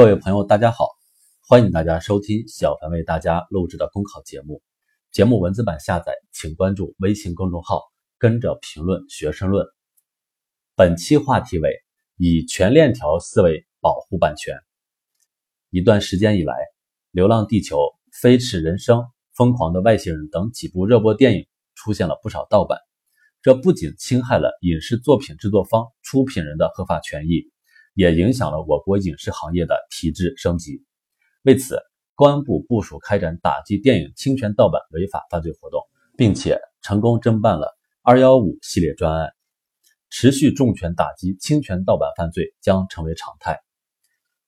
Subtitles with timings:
[0.00, 0.88] 各位朋友，大家好！
[1.46, 4.62] 欢迎大家收听小凡为大家录制的公考节目。
[5.12, 7.82] 节目文字版下载，请关注微信公众号
[8.16, 9.66] “跟着评论学申论”。
[10.74, 11.70] 本期话题为
[12.16, 14.56] 以全链条思维保护版权。
[15.68, 16.54] 一段时间以来，
[17.10, 17.76] 《流浪地球》
[18.10, 19.00] 《飞驰人生》
[19.34, 22.78] 《疯狂的外星人》等几部热播电影出现了不少盗版，
[23.42, 27.52] 这不仅侵害了影视作品制作方、出品人的合法权益。
[28.00, 30.82] 也影响了我国影视行业的提质升级。
[31.42, 31.78] 为此，
[32.14, 35.82] 公安部部署开展打击电影侵权盗版违法犯罪活动，
[36.16, 39.28] 并且成功侦办了“二幺五”系列专案。
[40.08, 43.60] 持续重拳打击侵权盗版犯罪将成为常态。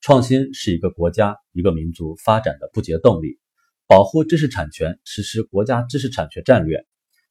[0.00, 3.38] 创新是一个国家、一个民族发展的不竭动力。
[3.86, 6.86] 保护知识产权、实施国家知识产权战略，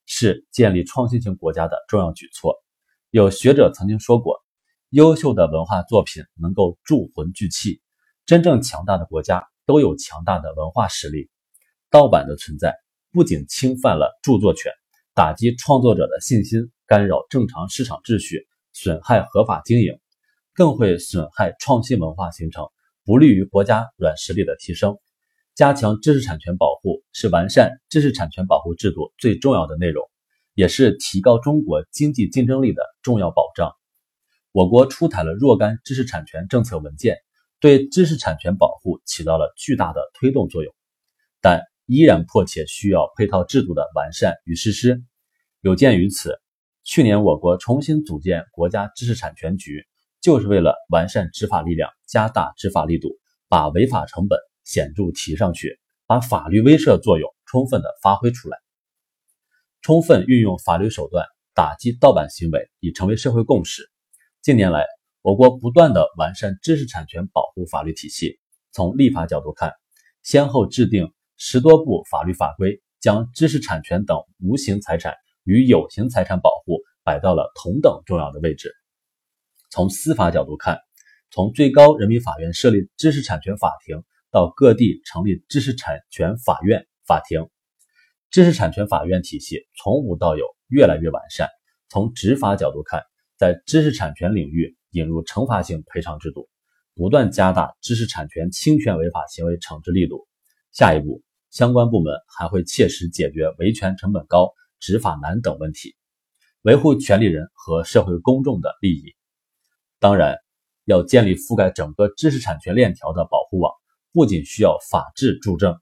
[0.06, 2.54] 是建立创新型国家的重要举措。
[3.10, 4.41] 有学者曾经说过。
[4.92, 7.80] 优秀的文化作品能够铸魂聚气，
[8.26, 11.30] 真正强大的国家都有强大的文化实力。
[11.90, 12.76] 盗版的存在
[13.10, 14.70] 不仅侵犯了著作权，
[15.16, 19.98] 打击创作者的信心，干扰正常市场秩序，损害合法经营，
[20.54, 22.68] 更会损害创新文化形成，
[23.06, 24.98] 不利于国家软实力的提升。
[25.56, 30.04] 加强知识产权保护是完善知识产权保护制度最重要的内容，
[30.54, 33.72] 也是提高中国经济竞争力的重要保障。
[34.54, 37.16] 我国出台了若干知识产权政策文件，
[37.62, 40.74] 对知识产权保护起到了巨大的推动作用，
[41.40, 45.02] 但依然迫切需要配套制度的完善与实施。
[45.62, 46.38] 有鉴于此，
[46.84, 49.86] 去年我国重新组建国家知识产权局，
[50.20, 58.58] 就是为了完善执法力量，加大执法力度，把违法成本显著提上去，把法律威慑作用充分的发挥出来。
[59.82, 63.90] 充分运用法律手段打击盗版行为，已成为社会共识。
[64.42, 64.88] 近年来，
[65.22, 68.40] 我国不断的完善知识产权保护法律体系。
[68.72, 69.72] 从立法角度看，
[70.24, 75.14] 先后制定十多部法律法规，将知识产权等无形财产
[75.44, 78.74] 与有形财产保护摆到了同等重要的位置。
[79.70, 80.80] 从司法角度看，
[81.30, 87.48] 从最高人民法院设立知识产权法庭，到各地成立知识产权法院、法庭，
[88.32, 91.48] 知识产权法院体系从无到有，越来越完善。
[91.90, 93.04] 从执法角度看，
[93.42, 96.48] 在知识产权领域引入惩罚性赔偿制度，
[96.94, 100.28] 不断加大知识产权侵权违法行为惩治力度。
[100.72, 105.96] 下一步，相关部门还会切实解决维权成本高、执法难等问题，
[106.62, 109.16] 维护权利人和社会公众的利益。
[109.98, 110.38] 当然，
[110.86, 113.74] 要建立覆盖整个知识产权链条的保护网，
[114.14, 115.76] 不仅需要法治助证，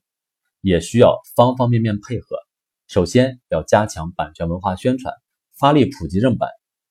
[0.62, 2.38] 也需要方方面面配合。
[2.86, 5.12] 首先，要加强版权文化宣传，
[5.58, 6.48] 发力普及正版。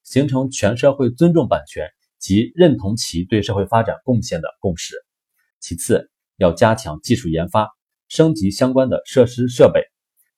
[0.09, 1.87] 形成全社会尊重版权
[2.17, 4.95] 及认同其对社会发展贡献的共识。
[5.59, 7.69] 其次，要加强技术研发，
[8.07, 9.83] 升级相关的设施设备，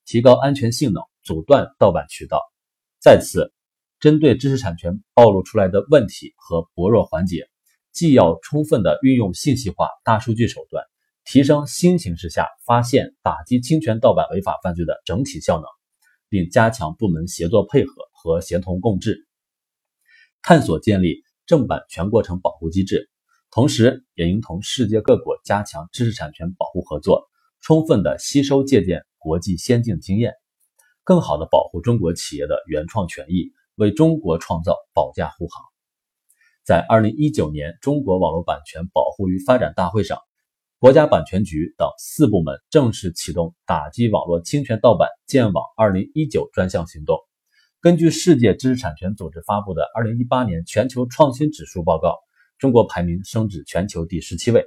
[0.06, 2.42] 提高安全性能，阻断盗版渠道。
[3.00, 3.54] 再次，
[4.02, 7.48] 针对知识产权暴露出来的问题和薄弱环节，
[7.94, 10.84] 既要充分的运用信息化、大数据手段，
[11.24, 15.66] 提升新形势下发现、打击侵权盗版违法犯罪的整体效能，
[16.28, 19.30] 并加强部门协作配合和协同共治。
[20.44, 23.10] 探索建立正版全过程保护机制，
[23.52, 27.30] 同时也应同世界各国加强知识产权保护合作，
[27.62, 30.34] 充分的吸收借鉴国际先进经验，
[31.04, 35.64] 更好的保护中国企业的原创权益，为中国创造保驾护航。
[36.64, 40.20] 在二零一九年中国网络版权保护与发展大会上，
[40.80, 47.18] 国家版权局等四部门正式启动打击网络侵权盗版建网二零一九专项行动。
[47.82, 52.20] 根据世界知识产权组织发布的二零一八年全球创新指数报告，
[52.60, 54.64] 中国排名升至全球第十七位，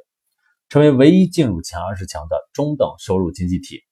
[0.68, 3.84] 成为唯一进入前二十强的中等收入经济体。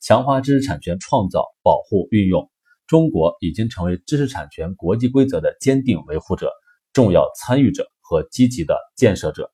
[0.00, 2.50] 强化知识产权创造、保护、运用，
[2.86, 6.52] 中国已经成为知识产权国际规则的坚定维护者、
[6.92, 9.50] 重要参与者和积极的建设者。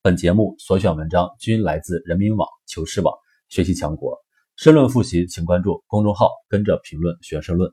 [0.00, 3.12] 本节目所选文章均来自人民网、求是网、
[3.48, 4.23] 学习强国。
[4.56, 7.72] 申论复习，请关注公众号，跟着评论学申论。